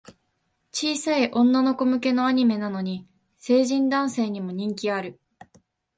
[0.71, 3.05] 小さい女の子向けのアニメなのに、
[3.37, 5.19] 成人男性にも人気ある